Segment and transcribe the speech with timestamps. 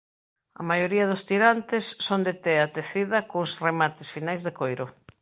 [0.59, 4.85] A maioría dos tirantes son de tea tecida cuns remates finais de coiro.